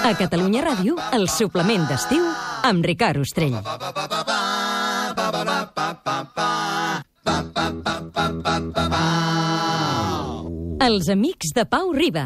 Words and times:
A 0.00 0.14
Catalunya 0.16 0.62
Ràdio, 0.64 0.94
el 1.12 1.26
suplement 1.28 1.82
d'estiu 1.84 2.24
amb 2.64 2.86
Ricard 2.88 3.20
Ostrell. 3.20 3.58
Els 10.80 11.10
amics 11.12 11.52
de 11.54 11.66
Pau 11.68 11.92
Riba. 11.92 12.24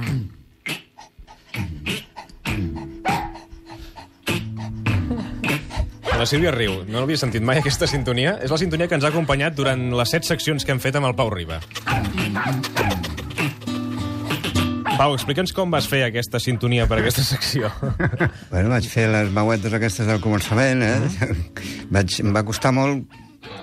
La 6.14 6.29
Sílvia 6.30 6.54
riu. 6.54 6.84
No 6.86 7.02
l'havia 7.02 7.18
sentit 7.18 7.43
mai, 7.43 7.59
aquesta 7.59 7.91
sintonia. 7.91 8.38
És 8.41 8.54
la 8.54 8.61
sintonia 8.62 8.86
que 8.86 8.95
ens 8.95 9.04
ha 9.04 9.11
acompanyat 9.11 9.59
durant 9.59 9.91
les 9.98 10.14
set 10.14 10.25
seccions 10.30 10.64
que 10.64 10.72
hem 10.72 10.80
fet 10.80 10.95
amb 10.96 11.11
el 11.11 11.18
Pau 11.18 11.34
Riba. 11.34 11.59
Pau, 14.95 15.14
explica'ns 15.16 15.50
com 15.54 15.72
vas 15.74 15.88
fer 15.90 16.04
aquesta 16.06 16.38
sintonia 16.38 16.86
per 16.86 17.00
aquesta 17.00 17.24
secció. 17.26 17.70
Bueno, 18.52 18.70
vaig 18.70 18.86
fer 18.86 19.08
les 19.11 19.32
veuetes 19.35 19.75
aquestes 19.75 20.07
del 20.07 20.21
començament, 20.22 20.85
eh? 20.86 21.30
Vaig, 21.94 22.21
em 22.22 22.30
va 22.35 22.44
costar 22.46 22.71
molt 22.76 23.02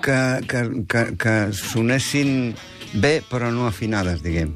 que, 0.04 0.18
que, 0.50 0.62
que, 0.90 1.04
que 1.16 1.36
sonessin 1.56 2.52
bé, 2.92 3.20
però 3.30 3.48
no 3.54 3.66
afinades, 3.70 4.20
diguem. 4.24 4.52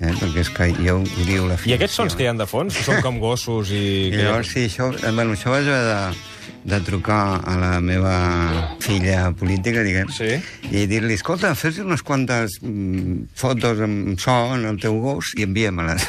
Eh? 0.00 0.12
Perquè 0.16 0.44
és 0.44 0.50
que 0.56 0.68
ja 0.80 0.96
ho 0.96 1.04
diu 1.28 1.48
la 1.48 1.56
I 1.68 1.76
aquests 1.76 1.96
sons 2.02 2.16
que 2.16 2.24
hi 2.24 2.30
han 2.30 2.40
de 2.40 2.48
fons, 2.48 2.76
que 2.76 2.84
són 2.84 3.00
com 3.04 3.20
gossos 3.20 3.72
i... 3.72 3.84
I 4.12 4.20
llavors, 4.20 4.52
sí, 4.52 4.66
això, 4.68 4.90
eh, 4.96 5.12
bueno, 5.12 5.36
això 5.36 5.52
vaig 5.52 5.68
haver 5.68 5.82
de, 5.88 6.29
de 6.64 6.78
trucar 6.84 7.40
a 7.48 7.56
la 7.56 7.80
meva 7.80 8.76
filla 8.80 9.30
política, 9.32 9.82
diguem, 9.82 10.08
Sí. 10.12 10.36
i 10.70 10.86
dir-li, 10.86 11.14
escolta, 11.14 11.54
fes 11.54 11.78
unes 11.80 12.02
quantes 12.02 12.58
mm, 12.62 13.30
fotos 13.34 13.80
amb 13.80 14.18
so 14.20 14.34
en 14.54 14.66
el 14.68 14.78
teu 14.80 14.98
gos 15.00 15.32
i 15.38 15.46
envia-me-les. 15.48 16.04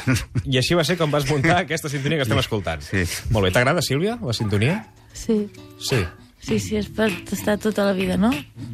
I 0.45 0.57
així 0.59 0.75
va 0.75 0.83
ser 0.83 0.97
com 0.99 1.11
vas 1.11 1.27
muntar 1.29 1.61
aquesta 1.63 1.89
sintonia 1.89 2.17
que 2.19 2.23
estem 2.27 2.39
escoltant. 2.43 2.81
Sí. 2.83 3.05
Molt 3.31 3.47
bé. 3.47 3.51
T'agrada, 3.55 3.81
Sílvia, 3.81 4.17
la 4.21 4.33
sintonia? 4.33 4.85
Sí, 5.13 5.47
Sí. 5.79 6.03
sí, 6.41 6.59
sí, 6.59 6.75
és 6.77 6.87
per 6.89 7.09
estar 7.31 7.57
tota 7.57 7.85
la 7.85 7.93
vida, 7.93 8.17
no? 8.17 8.31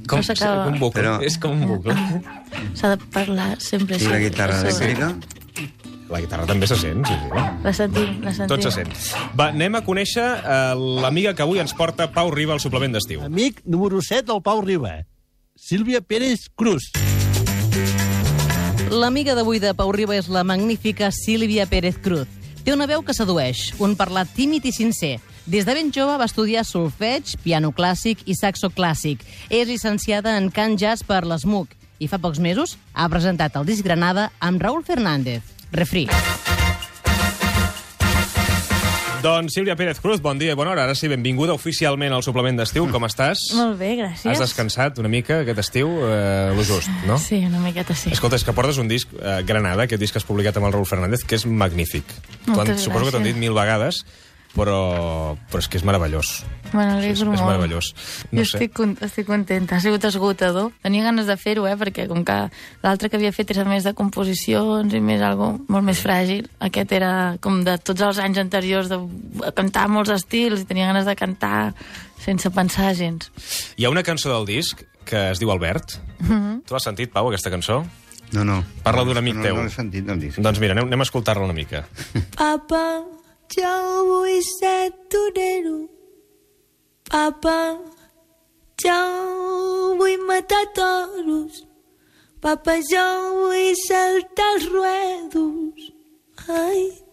Com, 0.07 0.19
no 0.19 0.23
s'acaba. 0.23 0.65
com 0.65 0.73
un 0.73 0.79
bucle. 0.79 1.01
Però- 1.03 1.21
És 1.23 1.37
com 1.37 1.51
un 1.61 1.67
bucle. 1.67 1.93
S'ha 2.73 2.95
de 2.95 3.03
parlar 3.11 3.59
sempre. 3.61 3.97
I 3.97 4.07
la 4.07 4.19
guitarra 4.19 4.61
elèctrica? 4.61 5.13
La 6.07 6.21
guitarra 6.23 6.45
també 6.47 6.67
se 6.69 6.77
sent, 6.79 7.03
sí, 7.03 7.15
sí. 7.19 7.41
La 7.65 7.73
sentim, 7.75 8.13
la 8.23 8.31
sentim. 8.31 8.53
Tot 8.53 8.63
se 8.63 8.71
sent. 8.71 8.93
Va, 9.35 9.49
anem 9.51 9.75
a 9.75 9.81
conèixer 9.83 10.23
uh, 10.23 10.71
l'amiga 11.03 11.33
que 11.35 11.43
avui 11.43 11.59
ens 11.59 11.75
porta 11.75 12.07
Pau 12.15 12.31
Riba 12.31 12.55
al 12.55 12.63
suplement 12.63 12.95
d'estiu. 12.95 13.25
Amic 13.27 13.59
número 13.65 13.99
7 13.99 14.29
del 14.29 14.39
Pau 14.45 14.63
Riba. 14.63 15.01
Sílvia 15.57 15.99
Pérez 15.99 16.47
Cruz. 16.55 16.93
L'amiga 18.87 19.35
d'avui 19.35 19.59
de 19.59 19.73
Pau 19.75 19.91
Riba 19.91 20.15
és 20.15 20.29
la 20.31 20.45
magnífica 20.47 21.11
Sílvia 21.11 21.67
Pérez 21.67 21.99
Cruz. 21.99 22.29
Té 22.63 22.71
una 22.75 22.87
veu 22.87 23.03
que 23.03 23.15
sedueix, 23.15 23.73
un 23.83 23.97
parlat 23.99 24.31
tímid 24.35 24.63
i 24.67 24.71
sincer. 24.75 25.17
Des 25.47 25.67
de 25.67 25.75
ben 25.75 25.91
jove 25.95 26.15
va 26.19 26.27
estudiar 26.27 26.63
solfeig, 26.67 27.35
piano 27.43 27.73
clàssic 27.75 28.23
i 28.27 28.35
saxo 28.35 28.71
clàssic. 28.71 29.23
És 29.49 29.67
llicenciada 29.67 30.37
en 30.39 30.47
cant 30.51 30.79
jazz 30.79 31.03
per 31.03 31.25
l'ESMUC 31.27 31.75
i 31.99 32.07
fa 32.07 32.19
pocs 32.21 32.39
mesos 32.43 32.77
ha 32.93 33.07
presentat 33.11 33.55
el 33.59 33.67
disc 33.67 33.83
Granada 33.83 34.29
amb 34.39 34.63
Raúl 34.63 34.83
Fernández. 34.87 35.56
Refri. 35.71 36.07
Doncs 39.17 39.55
Sílvia 39.57 39.75
Pérez 39.75 39.97
Cruz, 39.99 40.21
bon 40.21 40.37
dia 40.39 40.53
i 40.53 40.55
bona 40.55 40.71
hora. 40.71 40.83
Ara 40.85 40.93
sí, 40.95 41.09
benvinguda 41.09 41.55
oficialment 41.57 42.13
al 42.15 42.21
suplement 42.23 42.59
d'estiu. 42.61 42.85
Com 42.93 43.03
estàs? 43.07 43.41
Molt 43.57 43.75
bé, 43.79 43.95
gràcies. 43.99 44.29
Has 44.29 44.43
descansat 44.45 45.01
una 45.01 45.09
mica 45.11 45.41
aquest 45.41 45.59
estiu, 45.65 45.89
eh, 46.07 46.53
lo 46.55 46.63
just, 46.63 46.91
no? 47.09 47.17
Sí, 47.19 47.41
una 47.49 47.59
miqueta 47.63 47.95
sí. 47.97 48.13
Escolta, 48.13 48.37
és 48.39 48.45
que 48.47 48.53
portes 48.55 48.77
un 48.79 48.87
disc, 48.87 49.11
eh, 49.17 49.41
Granada, 49.47 49.87
aquest 49.89 49.99
disc 50.05 50.15
que 50.15 50.21
has 50.21 50.27
publicat 50.27 50.61
amb 50.61 50.69
el 50.69 50.77
Raúl 50.77 50.87
Fernández, 50.87 51.25
que 51.27 51.35
és 51.35 51.47
magnífic. 51.49 52.05
Moltes 52.45 52.85
Suposo 52.85 53.09
que 53.09 53.11
t'ho 53.11 53.19
han 53.19 53.25
gràcies. 53.25 53.33
dit 53.33 53.41
mil 53.41 53.57
vegades, 53.57 54.03
però, 54.57 55.37
però 55.51 55.61
és 55.61 55.67
que 55.69 55.77
és 55.77 55.85
meravellós. 55.87 56.31
Me 56.73 56.83
És, 56.83 56.89
n'alegro 56.89 57.13
és 57.13 57.23
molt. 57.29 57.41
meravellós. 57.45 57.91
No 58.31 58.41
jo 58.41 58.45
sé. 58.49 58.57
estic, 58.57 58.73
con- 58.75 58.97
estic 59.05 59.27
contenta, 59.29 59.77
ha 59.77 59.79
sigut 59.83 60.03
esgotador. 60.09 60.71
Tenia 60.83 61.05
ganes 61.05 61.27
de 61.29 61.37
fer-ho, 61.37 61.67
eh, 61.69 61.75
perquè 61.79 62.07
com 62.09 62.25
que 62.27 62.35
l'altre 62.83 63.09
que 63.09 63.15
havia 63.21 63.31
fet 63.31 63.53
era 63.55 63.63
més 63.69 63.85
de 63.85 63.93
composicions 63.93 64.93
i 64.93 64.99
més 64.99 65.21
algo 65.21 65.53
molt 65.69 65.85
més 65.87 66.01
fràgil, 66.03 66.49
aquest 66.59 66.91
era 66.91 67.37
com 67.39 67.61
de 67.63 67.77
tots 67.77 68.01
els 68.01 68.19
anys 68.19 68.41
anteriors 68.43 68.89
de 68.89 68.99
cantar 69.55 69.87
molts 69.87 70.09
estils 70.11 70.61
i 70.65 70.65
tenia 70.65 70.87
ganes 70.91 71.05
de 71.05 71.15
cantar 71.15 71.73
sense 72.19 72.49
pensar 72.51 72.93
gens. 72.97 73.31
Hi 73.77 73.85
ha 73.85 73.89
una 73.93 74.03
cançó 74.03 74.33
del 74.33 74.45
disc 74.49 74.81
que 75.07 75.29
es 75.31 75.39
diu 75.39 75.51
Albert. 75.53 76.01
Mhm. 76.19 76.63
Tu 76.67 76.75
has 76.75 76.83
sentit, 76.83 77.11
Pau, 77.13 77.29
aquesta 77.29 77.49
cançó? 77.53 77.85
No, 78.33 78.43
no. 78.43 78.57
Parla 78.83 79.05
d'un 79.07 79.15
amic 79.15 79.35
no, 79.37 79.43
teu. 79.45 79.55
No 79.55 79.63
l'he 79.63 79.69
sentit, 79.71 80.03
no 80.03 80.11
el 80.17 80.19
disc. 80.19 80.37
Doncs 80.43 80.59
mira, 80.59 80.73
anem, 80.75 80.89
anem 80.89 80.99
a 80.99 81.03
escoltar-la 81.07 81.45
una 81.45 81.53
mica. 81.55 81.85
Papa, 82.35 82.81
jo 83.55 83.73
vull 84.07 84.41
ser 84.43 84.91
torero. 85.09 85.77
Papa, 87.09 87.79
jo 88.83 88.99
vull 89.99 90.17
matar 90.27 90.65
toros. 90.75 91.63
Papa, 92.41 92.77
jo 92.91 93.07
vull 93.39 93.73
saltar 93.87 94.53
els 94.55 94.69
ruedos. 94.73 95.91
Ai, 96.47 97.06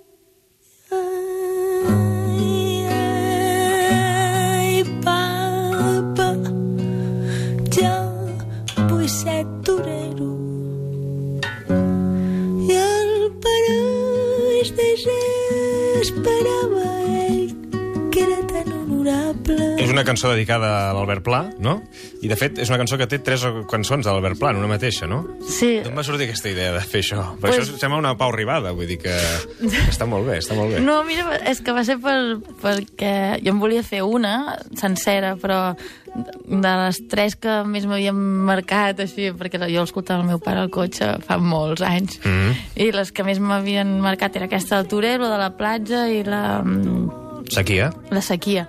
cançó 20.24 20.32
dedicada 20.32 20.90
a 20.90 20.92
l'Albert 20.94 21.22
Pla, 21.22 21.50
no? 21.60 21.82
I, 22.22 22.28
de 22.30 22.36
fet, 22.38 22.56
és 22.62 22.70
una 22.70 22.78
cançó 22.80 22.96
que 22.96 23.06
té 23.10 23.18
tres 23.20 23.42
cançons 23.68 24.06
de 24.06 24.10
l'Albert 24.10 24.38
Pla, 24.40 24.54
en 24.54 24.60
una 24.62 24.70
mateixa, 24.70 25.04
no? 25.10 25.18
Sí, 25.44 25.82
D'on 25.84 25.96
va 25.96 26.04
sortir 26.06 26.24
aquesta 26.24 26.48
idea 26.48 26.72
de 26.72 26.80
fer 26.80 27.02
això? 27.02 27.26
Per 27.36 27.50
Pues- 27.50 27.58
això 27.60 27.76
sembla 27.76 27.98
una 28.00 28.14
Pau 28.16 28.32
Ribada, 28.32 28.72
vull 28.72 28.88
dir 28.88 28.96
que 29.02 29.12
està 29.92 30.06
molt 30.08 30.24
bé, 30.26 30.38
està 30.40 30.56
molt 30.56 30.72
bé. 30.72 30.80
No, 30.80 31.02
mira, 31.04 31.36
és 31.44 31.60
que 31.60 31.74
va 31.76 31.82
ser 31.84 31.98
per, 32.00 32.38
perquè 32.62 33.42
jo 33.42 33.52
em 33.52 33.60
volia 33.60 33.82
fer 33.84 34.00
una 34.02 34.56
sencera, 34.80 35.34
però 35.36 35.76
de 36.14 36.72
les 36.78 37.02
tres 37.10 37.36
que 37.36 37.58
més 37.68 37.84
m'havien 37.84 38.16
marcat, 38.48 39.04
així, 39.04 39.28
perquè 39.36 39.60
jo 39.66 39.84
escoltava 39.84 40.22
el 40.22 40.30
meu 40.30 40.40
pare 40.40 40.62
al 40.62 40.72
cotxe 40.72 41.18
fa 41.26 41.36
molts 41.36 41.82
anys, 41.82 42.16
mm. 42.24 42.32
-hmm. 42.32 42.80
i 42.80 42.90
les 42.92 43.12
que 43.12 43.24
més 43.24 43.38
m'havien 43.40 44.00
marcat 44.00 44.36
era 44.36 44.46
aquesta 44.46 44.76
del 44.80 44.88
Torero, 44.88 45.28
de 45.28 45.36
la 45.36 45.52
platja 45.58 46.08
i 46.08 46.24
la, 46.24 46.62
mm, 46.64 47.50
Sequia? 47.50 47.92
la 48.10 48.22
sequia. 48.22 48.68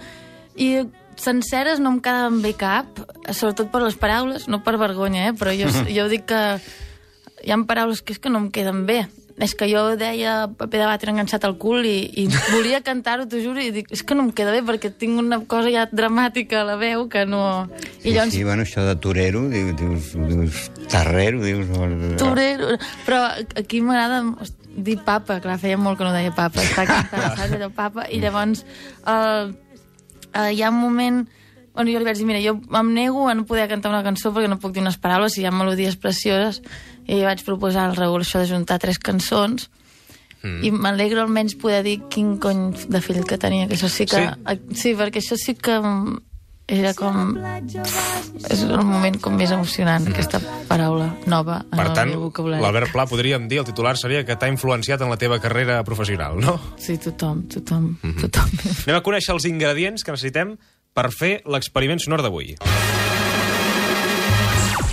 I 0.57 0.83
senceres 1.21 1.79
no 1.79 1.95
em 1.95 1.99
quedaven 2.03 2.41
bé 2.43 2.53
cap, 2.57 3.03
sobretot 3.31 3.71
per 3.73 3.83
les 3.85 3.97
paraules, 3.99 4.47
no 4.51 4.61
per 4.63 4.77
vergonya, 4.81 5.29
eh? 5.29 5.35
però 5.37 5.53
jo, 5.55 5.69
jo 5.97 6.07
dic 6.11 6.27
que 6.31 6.41
hi 7.45 7.53
ha 7.53 7.61
paraules 7.67 8.01
que 8.01 8.15
és 8.15 8.19
que 8.19 8.31
no 8.33 8.43
em 8.43 8.49
queden 8.51 8.85
bé. 8.89 9.05
És 9.35 9.51
que 9.51 9.67
jo 9.67 9.81
deia 9.99 10.45
paper 10.47 10.79
de 10.79 10.85
batre 10.87 11.11
enganxat 11.11 11.43
al 11.43 11.57
cul 11.59 11.83
i, 11.83 12.05
i 12.23 12.27
volia 12.53 12.79
cantar-ho, 12.85 13.25
t'ho 13.27 13.41
juro, 13.43 13.59
i 13.59 13.73
dic, 13.75 13.89
és 13.91 13.99
que 14.07 14.15
no 14.15 14.23
em 14.23 14.29
queda 14.31 14.53
bé 14.55 14.61
perquè 14.63 14.93
tinc 14.95 15.19
una 15.19 15.41
cosa 15.43 15.73
ja 15.73 15.83
dramàtica 15.91 16.61
a 16.61 16.67
la 16.69 16.77
veu 16.79 17.09
que 17.11 17.25
no... 17.27 17.67
I 17.99 18.05
Sí, 18.05 18.13
llavors, 18.13 18.35
sí, 18.37 18.43
bueno, 18.47 18.63
això 18.63 18.85
de 18.87 18.95
torero, 19.03 19.43
dius, 19.51 19.73
dius, 19.81 20.13
dius 20.31 20.61
tarrero, 20.87 21.43
dius... 21.43 21.67
torero... 22.21 22.77
Però 23.03 23.25
aquí 23.59 23.83
m'agrada 23.83 24.23
dir 24.75 24.97
papa, 25.03 25.41
clar, 25.43 25.59
feia 25.59 25.77
molt 25.79 25.99
que 25.99 26.07
no 26.07 26.15
deia 26.15 26.31
papa, 26.35 26.63
està 26.63 26.85
cantant, 26.87 27.35
saps, 27.35 27.53
allò 27.55 27.69
papa, 27.75 28.07
i 28.11 28.19
llavors 28.23 28.63
el, 29.07 29.53
eh, 30.35 30.51
hi 30.53 30.61
ha 30.61 30.71
un 30.73 30.81
moment 30.81 31.23
on 31.75 31.89
jo 31.91 31.99
li 31.99 32.07
vaig 32.07 32.19
dir, 32.19 32.27
mira, 32.27 32.41
jo 32.43 32.55
em 32.55 32.91
nego 32.95 33.27
a 33.27 33.33
no 33.35 33.45
poder 33.47 33.67
cantar 33.71 33.91
una 33.91 34.03
cançó 34.03 34.31
perquè 34.33 34.49
no 34.51 34.59
puc 34.61 34.75
dir 34.75 34.83
unes 34.83 34.99
paraules 35.01 35.35
i 35.35 35.43
hi 35.43 35.47
ha 35.49 35.53
melodies 35.55 35.97
precioses, 35.99 36.61
i 37.07 37.19
vaig 37.25 37.43
proposar 37.45 37.89
al 37.89 37.97
Raül 37.97 38.23
això 38.23 38.39
de 38.39 38.47
juntar 38.49 38.79
tres 38.79 38.99
cançons, 38.99 39.67
mm. 40.41 40.61
i 40.63 40.71
m'alegro 40.71 41.25
almenys 41.25 41.57
poder 41.59 41.83
dir 41.83 41.97
quin 42.11 42.37
cony 42.39 42.69
de 42.87 43.03
fill 43.03 43.25
que 43.27 43.39
tenia, 43.41 43.67
que 43.67 43.75
això 43.75 43.91
sí 43.91 44.07
que... 44.07 44.23
Sí, 44.23 44.79
sí 44.85 44.95
perquè 44.95 45.19
això 45.19 45.39
sí 45.39 45.57
que 45.59 45.81
era 46.67 46.93
com... 46.97 47.35
És 48.49 48.61
el 48.65 48.71
moment 48.83 49.19
com 49.21 49.35
més 49.37 49.51
emocionant, 49.53 50.07
aquesta 50.09 50.39
paraula 50.67 51.11
nova 51.29 51.59
en 51.63 51.75
Per 51.77 51.85
el 51.85 51.93
tant, 51.97 52.09
meu 52.09 52.23
vocabulari. 52.27 52.61
l'Albert 52.63 52.91
Pla, 52.93 53.05
podríem 53.09 53.47
dir, 53.47 53.59
el 53.61 53.67
titular 53.69 53.95
seria 54.01 54.23
que 54.25 54.35
t'ha 54.35 54.49
influenciat 54.49 55.01
en 55.05 55.09
la 55.13 55.17
teva 55.21 55.37
carrera 55.43 55.77
professional, 55.87 56.39
no? 56.41 56.57
Sí, 56.81 56.97
tothom, 56.97 57.43
tothom, 57.47 57.97
Mhm. 58.01 58.21
tothom. 58.25 58.49
Anem 58.87 58.97
a 58.97 59.03
conèixer 59.03 59.33
els 59.33 59.45
ingredients 59.45 60.03
que 60.03 60.11
necessitem 60.11 60.57
per 60.93 61.11
fer 61.11 61.41
l'experiment 61.45 61.99
sonor 61.99 62.21
d'avui. 62.23 62.55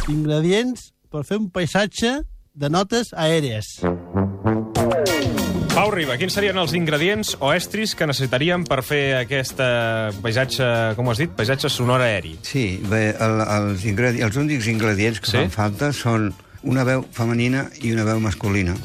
Ingredients 0.09 0.93
per 1.11 1.25
fer 1.25 1.39
un 1.39 1.49
paisatge 1.51 2.21
de 2.55 2.69
notes 2.69 3.13
aèries. 3.17 3.79
Pau 5.83 5.91
Riba, 5.91 6.15
quins 6.15 6.31
serien 6.31 6.55
els 6.63 6.77
ingredients 6.79 7.33
o 7.43 7.49
estris 7.51 7.97
que 7.99 8.07
necessitaríem 8.07 8.63
per 8.71 8.85
fer 8.87 9.17
aquest 9.19 9.59
paisatge, 10.23 10.69
com 10.95 11.09
has 11.11 11.19
dit, 11.19 11.33
paisatge 11.35 11.67
sonor 11.75 12.05
aeri? 12.05 12.37
Sí, 12.47 12.77
bé, 12.87 13.01
el, 13.19 13.41
els, 13.43 13.83
els 14.23 14.39
únics 14.39 14.69
ingredients 14.71 15.19
que 15.19 15.27
Sí? 15.33 15.41
fan 15.41 15.51
falta 15.51 15.89
són 15.91 16.29
una 16.63 16.85
veu 16.87 17.03
femenina 17.11 17.65
i 17.83 17.91
una 17.97 18.05
veu 18.07 18.21
masculina. 18.23 18.77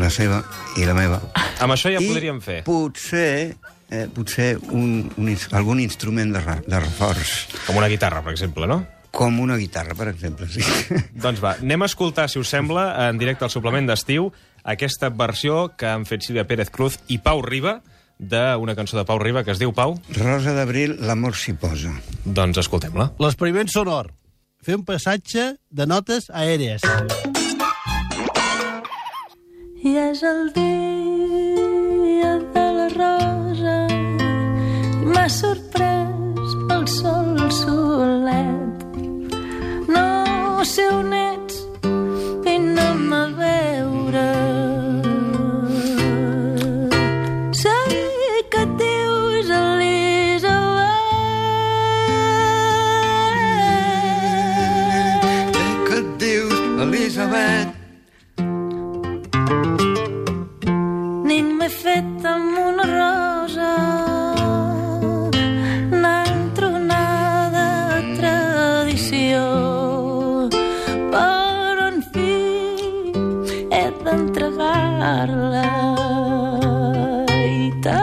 La 0.00 0.08
seva 0.08 0.40
i 0.80 0.88
la 0.88 0.96
meva. 0.96 1.20
Amb 1.60 1.76
això 1.76 1.92
ja 1.92 2.00
I 2.00 2.08
podríem 2.08 2.40
fer. 2.40 2.62
potser 2.64 3.52
eh, 3.92 4.06
potser 4.16 4.56
un, 4.72 5.12
un, 5.20 5.28
algun 5.52 5.84
instrument 5.84 6.32
de, 6.32 6.40
de 6.64 6.80
reforç, 6.80 7.50
Com 7.66 7.76
una 7.76 7.92
guitarra, 7.92 8.24
per 8.24 8.32
exemple, 8.32 8.66
no? 8.66 8.80
com 9.12 9.34
una 9.44 9.58
guitarra, 9.60 9.92
per 9.92 10.06
exemple. 10.08 10.46
Sí. 10.48 10.62
Doncs 11.12 11.42
va, 11.44 11.58
anem 11.60 11.82
a 11.84 11.86
escoltar, 11.90 12.30
si 12.32 12.38
us 12.40 12.48
sembla, 12.48 12.86
en 13.10 13.18
directe 13.20 13.44
al 13.44 13.50
suplement 13.52 13.84
d'estiu, 13.84 14.30
aquesta 14.64 15.10
versió 15.10 15.72
que 15.76 15.88
han 15.90 16.06
fet 16.06 16.22
Sílvia 16.26 16.46
Pérez 16.46 16.70
Cruz 16.70 16.98
i 17.08 17.18
Pau 17.22 17.42
Riba, 17.42 17.80
d'una 18.18 18.76
cançó 18.78 18.96
de 18.98 19.04
Pau 19.04 19.18
Riba 19.18 19.42
que 19.44 19.52
es 19.54 19.58
diu 19.58 19.72
Pau. 19.74 19.96
Rosa 20.18 20.54
d'abril, 20.54 20.96
l'amor 21.02 21.34
s'hi 21.36 21.54
posa. 21.58 21.92
Doncs 22.24 22.62
escoltem-la. 22.62 23.10
L'experiment 23.22 23.70
sonor. 23.70 24.12
Fer 24.62 24.76
un 24.78 24.84
passatge 24.86 25.56
de 25.70 25.86
notes 25.90 26.30
aèries. 26.30 26.86
I 29.82 29.96
és 29.98 30.22
el 30.22 30.52
dia 30.54 32.36
de 32.54 32.66
la 32.78 32.86
rosa 32.94 33.76
i 33.90 35.10
m'ha 35.10 35.26
sorprès 35.26 35.71
Elisabet? 56.82 57.68
Nit 61.28 61.48
m'he 61.58 61.68
fet 61.70 62.24
amb 62.26 62.56
una 62.62 62.86
rosa 62.90 63.68
una 65.98 66.14
entronada 66.32 67.66
tradició 68.18 69.44
però 71.14 71.86
en 71.92 72.02
fi 72.10 72.34
he 73.78 73.84
d'entregar-la 74.02 75.68
i 77.38 77.70
t'ha 77.86 78.02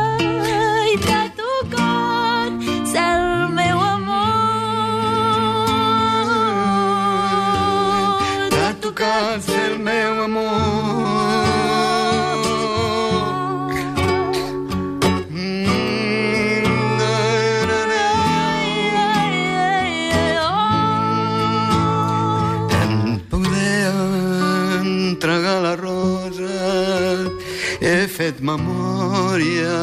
fet 28.20 28.42
memòria 28.44 29.76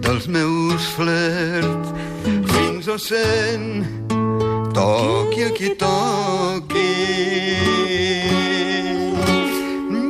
dels 0.00 0.24
meus 0.26 0.86
flerts 0.96 1.90
fins 2.48 2.86
a 2.88 2.96
cent 2.96 3.84
toqui 4.72 5.44
a 5.44 5.50
qui 5.52 5.68
toqui. 5.76 6.94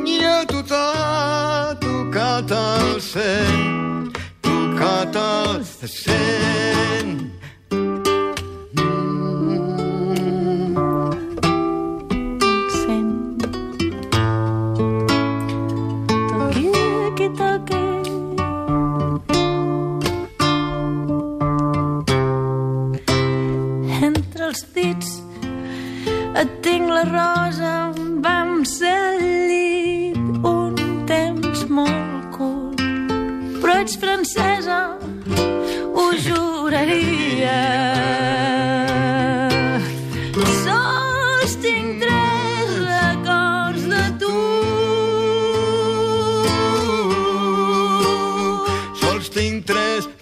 I 0.07 0.17
a 0.23 0.39
tu 0.47 0.63
t'ha 0.71 1.75
tocat 1.83 2.55
el 2.61 2.95
cent 3.03 4.15
tocat 4.47 5.19
el 5.25 5.59
cent 5.99 7.27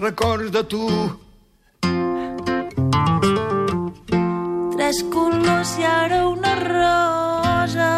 records 0.03 0.51
de 0.51 0.63
tu. 0.63 0.85
Tres 4.75 4.99
colors 5.15 5.73
i 5.79 5.87
ara 5.87 6.21
una 6.27 6.53
rosa. 6.59 7.89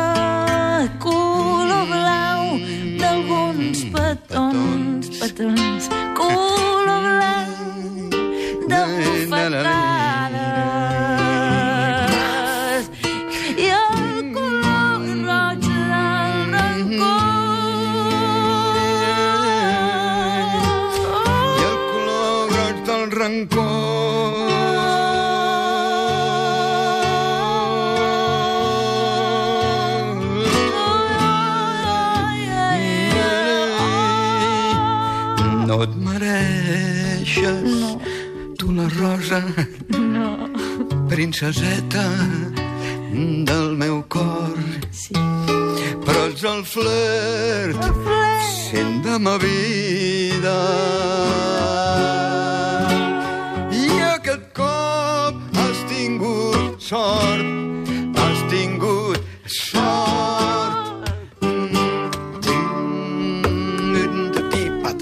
Color 1.02 1.86
blau 1.90 2.58
d'alguns 3.02 3.86
petons, 3.98 5.14
petons. 5.20 5.90
Color 5.90 6.05
rancor. 23.26 24.46
No 35.68 35.82
et 35.84 35.94
mereixes 36.08 37.64
No. 37.82 37.92
tu 38.60 38.72
la 38.78 38.88
rosa, 39.00 39.42
No. 39.90 40.30
princeseta 41.10 42.06
del 43.50 43.76
meu 43.82 44.04
cor. 44.08 44.54
Sí. 44.92 45.14
Però 46.06 46.22
ets 46.30 46.44
el 46.44 46.62
flirt, 46.74 47.82
El 47.90 47.94
flirt. 48.06 48.46
sent 48.70 49.04
de 49.06 49.18
ma 49.20 49.38
vida. 49.38 50.58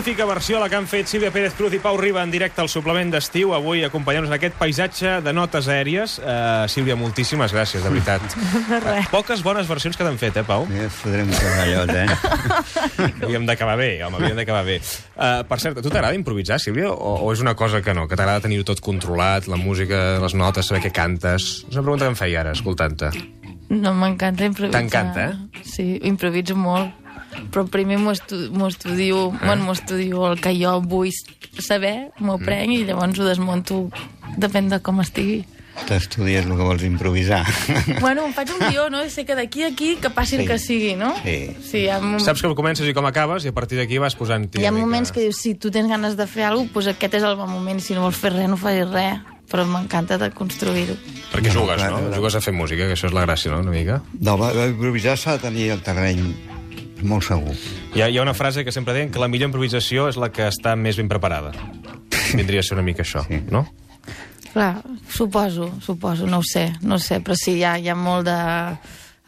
Magnífica 0.00 0.24
versió 0.24 0.58
la 0.58 0.70
que 0.72 0.78
han 0.78 0.86
fet 0.88 1.10
Sílvia 1.10 1.28
Pérez 1.28 1.52
Cruz 1.52 1.74
i 1.76 1.78
Pau 1.78 1.98
Riba 2.00 2.22
en 2.24 2.30
directe 2.32 2.62
al 2.62 2.70
suplement 2.72 3.10
d'estiu. 3.12 3.50
Avui 3.52 3.82
acompanyant-nos 3.84 4.30
en 4.30 4.36
aquest 4.38 4.54
paisatge 4.56 5.10
de 5.20 5.32
notes 5.36 5.66
aèries. 5.68 6.14
Uh, 6.22 6.64
Sílvia, 6.72 6.94
moltíssimes 6.96 7.52
gràcies, 7.52 7.84
de 7.84 7.92
veritat. 7.92 8.24
De 8.70 8.78
res. 8.80 9.02
Uh, 9.04 9.10
poques 9.12 9.42
bones 9.44 9.68
versions 9.68 9.98
que 10.00 10.06
t'han 10.06 10.16
fet, 10.16 10.38
eh, 10.40 10.44
Pau? 10.48 10.64
Ja 10.72 10.86
ens 10.86 10.96
fotrem 11.02 11.28
un 11.28 11.36
cagallot, 11.36 11.92
eh? 11.92 12.06
Havíem 13.26 13.44
d'acabar 13.50 13.74
bé, 13.76 13.90
home, 14.06 14.22
havíem 14.22 14.40
d'acabar 14.40 14.62
bé. 14.64 14.78
Uh, 15.18 15.42
per 15.50 15.60
cert, 15.60 15.76
a 15.76 15.84
tu 15.84 15.92
t'agrada 15.92 16.16
improvisar, 16.16 16.56
Sílvia, 16.64 16.88
o, 16.94 17.18
o 17.26 17.28
és 17.34 17.44
una 17.44 17.52
cosa 17.52 17.82
que 17.84 17.92
no? 17.92 18.06
Que 18.08 18.16
t'agrada 18.16 18.46
tenir-ho 18.46 18.64
tot 18.72 18.80
controlat, 18.80 19.50
la 19.52 19.60
música, 19.60 20.16
les 20.24 20.38
notes, 20.38 20.72
saber 20.72 20.80
què 20.86 20.94
cantes? 20.96 21.50
És 21.68 21.76
una 21.76 21.84
pregunta 21.84 22.08
que 22.08 22.14
em 22.14 22.18
feia 22.22 22.40
ara, 22.46 22.56
escoltant-te. 22.56 23.12
No, 23.68 23.92
m'encanta 23.92 24.48
improvisar. 24.48 24.80
T'encanta, 24.80 25.28
eh? 25.28 25.64
Sí, 25.76 25.90
improviso 26.08 26.56
molt. 26.56 26.96
Però 27.50 27.64
primer 27.70 27.98
m'ho 27.98 28.12
estu 28.12 28.50
m'ho 28.52 28.68
estudio, 28.68 29.28
eh? 29.34 29.46
bueno, 29.46 29.64
m'ho 29.64 29.72
estudio 29.72 30.26
el 30.32 30.40
que 30.40 30.52
jo 30.58 30.80
vull 30.82 31.10
saber, 31.58 32.10
m'ho 32.18 32.38
Mm. 32.38 32.44
prenc 32.44 32.72
i 32.74 32.84
llavors 32.84 33.18
ho 33.18 33.24
desmunto, 33.24 33.90
depèn 34.36 34.68
de 34.68 34.80
com 34.80 35.00
estigui. 35.00 35.44
T'estudies 35.86 36.44
el 36.44 36.50
que 36.58 36.62
vols 36.66 36.82
improvisar. 36.84 37.46
Bueno, 38.00 38.26
em 38.26 38.32
faig 38.34 38.50
un 38.52 38.66
guió, 38.68 38.88
no? 38.90 39.04
I 39.04 39.08
sé 39.10 39.24
que 39.24 39.34
d'aquí 39.38 39.62
a 39.64 39.68
aquí 39.68 39.96
que 39.96 40.10
passi 40.10 40.36
Sí. 40.36 40.42
el 40.42 40.48
que 40.48 40.58
sigui, 40.58 40.94
no? 40.96 41.14
Sí. 41.22 41.56
sí 41.62 41.86
mom- 42.02 42.20
Saps 42.20 42.42
que 42.42 42.54
comences 42.54 42.86
i 42.88 42.92
com 42.92 43.06
acabes, 43.06 43.44
i 43.44 43.48
a 43.48 43.52
partir 43.56 43.78
d'aquí 43.78 43.98
vas 43.98 44.14
posant... 44.18 44.50
hi 44.58 44.66
ha 44.66 44.72
moments 44.72 45.12
que 45.12 45.20
dius, 45.20 45.36
si 45.40 45.54
tu 45.54 45.70
tens 45.70 45.88
ganes 45.88 46.16
de 46.18 46.26
fer 46.26 46.44
alguna 46.44 46.68
cosa, 46.72 46.90
doncs 46.90 46.98
aquest 46.98 47.14
és 47.14 47.22
el 47.22 47.36
bon 47.36 47.48
moment, 47.48 47.80
si 47.80 47.94
no 47.94 48.02
vols 48.02 48.16
fer 48.18 48.32
res, 48.34 48.48
no 48.50 48.56
facis 48.60 48.88
res. 48.90 49.20
Però 49.50 49.64
m'encanta 49.66 50.14
de 50.18 50.28
construir-ho. 50.30 50.94
Perquè 51.32 51.50
jugues, 51.50 51.80
no? 51.82 51.98
Jugues 52.14 52.36
a 52.36 52.40
fer 52.40 52.52
música, 52.54 52.86
que 52.86 52.92
això 52.94 53.08
és 53.08 53.12
la 53.16 53.24
gràcia, 53.26 53.50
no?, 53.50 53.58
una 53.64 53.72
mica. 53.72 54.00
No, 54.20 54.36
improvisar 54.52 55.16
s'ha 55.18 55.32
de 55.38 55.38
tenir 55.48 55.70
el 55.72 55.80
terreny 55.82 56.20
molt 57.02 57.24
segur. 57.24 57.54
Hi 57.94 58.02
ha, 58.02 58.08
hi 58.08 58.18
ha 58.18 58.22
una 58.22 58.34
frase 58.34 58.64
que 58.64 58.72
sempre 58.72 58.94
deien 58.94 59.10
que 59.10 59.18
la 59.22 59.28
millor 59.28 59.48
improvisació 59.50 60.08
és 60.08 60.16
la 60.16 60.30
que 60.32 60.46
està 60.48 60.76
més 60.76 60.96
ben 60.96 61.08
preparada. 61.08 61.52
Vindria 62.34 62.60
a 62.60 62.62
ser 62.62 62.74
una 62.78 62.82
mica 62.86 63.02
això, 63.02 63.26
Sí. 63.26 63.40
no? 63.50 63.66
Clar, 64.52 64.82
suposo, 65.08 65.70
suposo, 65.80 66.26
no 66.26 66.38
ho 66.38 66.42
sé, 66.42 66.72
no 66.82 66.96
ho 66.96 66.98
sé, 66.98 67.20
però 67.22 67.36
sí, 67.38 67.52
hi 67.60 67.64
ha, 67.64 67.76
hi 67.78 67.88
ha 67.88 67.94
molt 67.94 68.26
de... 68.26 68.38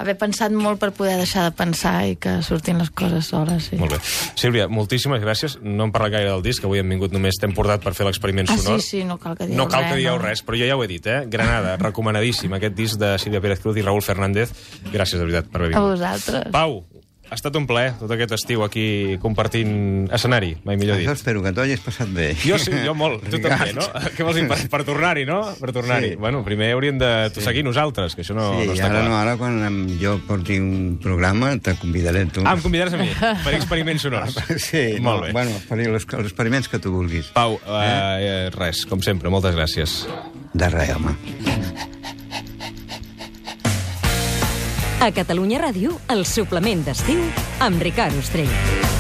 Haver 0.03 0.17
pensat 0.19 0.51
molt 0.51 0.81
per 0.81 0.89
poder 0.97 1.13
deixar 1.21 1.45
de 1.45 1.53
pensar 1.55 2.09
i 2.09 2.17
que 2.19 2.31
surtin 2.43 2.79
les 2.81 2.89
coses 2.91 3.27
soles, 3.29 3.69
sí. 3.69 3.77
Molt 3.79 3.93
bé. 3.93 3.99
Sílvia, 4.41 4.65
moltíssimes 4.67 5.21
gràcies. 5.23 5.59
No 5.63 5.85
em 5.85 5.93
parla 5.95 6.09
gaire 6.11 6.31
del 6.33 6.43
disc, 6.43 6.65
avui 6.65 6.81
hem 6.81 6.89
vingut 6.91 7.13
només, 7.15 7.37
t'hem 7.39 7.53
portat 7.55 7.85
per 7.85 7.93
fer 7.95 8.07
l'experiment 8.09 8.49
Ah, 8.51 8.57
sonor. 8.59 8.81
sí, 8.81 8.89
sí, 8.97 9.05
no 9.07 9.19
cal 9.21 9.37
que 9.39 9.47
dieu 9.47 9.57
No 9.61 9.69
cal 9.69 9.85
res, 9.85 9.93
que 9.93 9.99
dieu 10.01 10.17
no. 10.17 10.23
res, 10.25 10.43
però 10.43 10.59
jo 10.59 10.67
ja 10.67 10.75
ho 10.75 10.83
he 10.83 10.89
dit, 10.91 11.07
eh? 11.07 11.21
Granada, 11.31 11.77
recomanadíssim, 11.77 12.53
aquest 12.55 12.75
disc 12.75 12.99
de 12.99 13.13
Sílvia 13.21 13.41
Pérez 13.45 13.61
Cruz 13.61 13.77
i 13.79 13.83
Raúl 13.83 14.03
Fernández. 14.03 14.51
Gràcies, 14.91 15.21
de 15.21 15.27
veritat, 15.29 15.47
per 15.53 15.61
haver 15.61 15.77
A 15.77 15.79
vingut. 15.79 15.91
vosaltres. 15.93 16.51
Pau, 16.51 16.85
ha 17.33 17.37
estat 17.39 17.55
un 17.57 17.65
plaer 17.65 17.95
tot 17.97 18.11
aquest 18.13 18.35
estiu 18.37 18.61
aquí 18.67 19.17
compartint 19.23 20.11
escenari, 20.13 20.51
mai 20.69 20.77
millor 20.77 20.99
Jo 21.01 21.07
dit. 21.07 21.13
espero 21.17 21.41
que 21.43 21.53
tu 21.57 21.63
hagis 21.63 21.81
passat 21.81 22.11
bé. 22.13 22.35
Jo 22.37 22.59
sí, 22.61 22.75
jo 22.85 22.93
molt, 22.95 23.25
tu 23.33 23.41
també, 23.41 23.71
no? 23.73 23.87
Què 24.17 24.27
vols 24.27 24.37
dir, 24.37 24.45
per, 24.51 24.59
per 24.69 24.83
tornar-hi, 24.85 25.25
no? 25.29 25.39
Per 25.57 25.73
tornar-hi. 25.73 26.11
Sí. 26.13 26.19
Bueno, 26.21 26.43
primer 26.45 26.69
hauríem 26.77 26.99
de 27.01 27.11
sí. 27.33 27.41
seguir 27.47 27.65
nosaltres, 27.65 28.15
que 28.19 28.21
això 28.27 28.37
no, 28.37 28.51
sí, 28.61 28.67
no 28.69 28.77
està 28.77 28.91
ara 28.91 29.01
clar. 29.01 29.09
no, 29.09 29.17
ara 29.17 29.37
quan 29.41 29.89
jo 30.01 30.19
porti 30.29 30.59
un 30.61 30.99
programa 31.03 31.55
te 31.57 31.75
convidaré 31.81 32.27
tu. 32.29 32.45
Ah, 32.45 32.53
em 32.59 32.61
convidaràs 32.67 32.99
a 32.99 33.01
mi, 33.01 33.09
per 33.17 33.57
experiments 33.57 34.05
sonors. 34.05 34.37
Sí, 34.63 34.85
Molt 35.01 35.23
no, 35.23 35.27
bé. 35.27 35.33
bueno, 35.33 35.57
faré 35.69 35.89
els, 35.89 36.05
els 36.05 36.29
experiments 36.29 36.69
que 36.69 36.79
tu 36.83 36.93
vulguis. 36.93 37.33
Pau, 37.33 37.57
eh? 37.65 38.51
res, 38.55 38.85
com 38.89 39.01
sempre, 39.03 39.33
moltes 39.33 39.57
gràcies. 39.57 40.03
De 40.53 40.69
res, 40.69 40.93
home. 41.01 41.17
A 45.03 45.11
Catalunya 45.11 45.59
Ràdio, 45.59 45.97
el 46.15 46.23
suplement 46.31 46.87
d'estiu 46.87 47.27
amb 47.67 47.83
Ricard 47.83 48.23
Ostrell. 48.23 48.92